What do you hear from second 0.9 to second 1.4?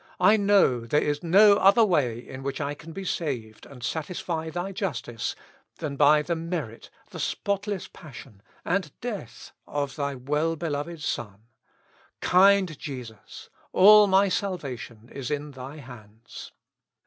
is